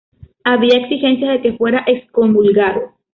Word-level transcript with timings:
Había 0.43 0.79
exigencias 0.79 1.29
de 1.33 1.41
que 1.43 1.57
fuera 1.59 1.83
excomulgado. 1.85 2.93